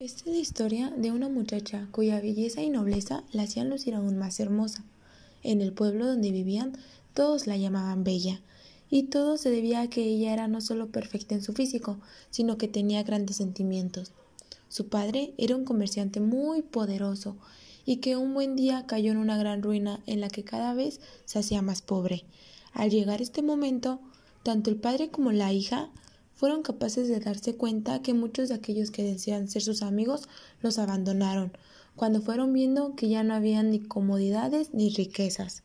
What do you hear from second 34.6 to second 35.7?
ni riquezas.